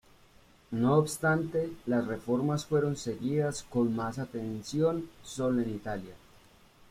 [0.71, 6.15] No obstante, las reformas fueron seguidas con más atención sólo en Italia.